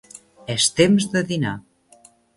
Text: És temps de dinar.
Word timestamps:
És 0.53 0.65
temps 0.79 1.07
de 1.13 1.23
dinar. 1.33 1.55